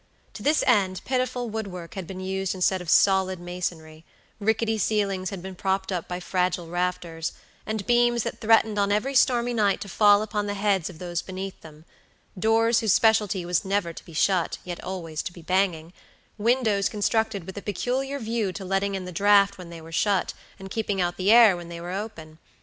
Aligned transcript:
To 0.33 0.41
this 0.41 0.63
end 0.65 0.99
pitiful 1.05 1.47
woodwork 1.51 1.93
had 1.93 2.07
been 2.07 2.21
used 2.21 2.55
instead 2.55 2.81
of 2.81 2.89
solid 2.89 3.39
masonry; 3.39 4.03
rickety 4.39 4.79
ceilings 4.79 5.29
had 5.29 5.43
been 5.43 5.53
propped 5.53 5.91
up 5.91 6.07
by 6.07 6.19
fragile 6.19 6.69
rafters, 6.69 7.33
and 7.67 7.85
beams 7.85 8.23
that 8.23 8.41
threatened 8.41 8.79
on 8.79 8.91
every 8.91 9.13
stormy 9.13 9.53
night 9.53 9.79
to 9.81 9.87
fall 9.87 10.23
upon 10.23 10.47
the 10.47 10.55
heads 10.55 10.89
of 10.89 10.97
those 10.97 11.21
beneath 11.21 11.61
them; 11.61 11.85
doors 12.39 12.79
whose 12.79 12.93
specialty 12.93 13.45
was 13.45 13.63
never 13.63 13.93
to 13.93 14.03
be 14.03 14.13
shut, 14.13 14.57
yet 14.63 14.83
always 14.83 15.21
to 15.21 15.31
be 15.31 15.43
banging; 15.43 15.93
windows 16.35 16.89
constructed 16.89 17.43
with 17.45 17.55
a 17.55 17.61
peculiar 17.61 18.17
view 18.17 18.51
to 18.53 18.65
letting 18.65 18.95
in 18.95 19.05
the 19.05 19.11
draft 19.11 19.59
when 19.59 19.69
they 19.69 19.81
were 19.81 19.91
shut, 19.91 20.33
and 20.57 20.71
keeping 20.71 20.99
out 20.99 21.15
the 21.15 21.31
air 21.31 21.55
when 21.55 21.69
they 21.69 21.79
were 21.79 21.91
open. 21.91 22.39